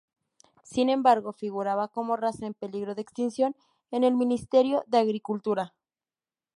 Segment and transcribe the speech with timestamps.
[0.63, 3.55] Sin embargo, figuraba como raza en peligro de extinción
[3.91, 5.75] en el Ministerio de Agricultura.